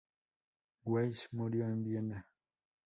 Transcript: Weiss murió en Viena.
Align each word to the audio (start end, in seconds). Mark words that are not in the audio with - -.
Weiss 0.83 1.29
murió 1.31 1.65
en 1.65 1.83
Viena. 1.83 2.27